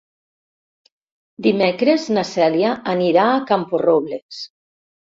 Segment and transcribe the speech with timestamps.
[1.49, 4.45] Dimecres na Cèlia anirà a Camporrobles.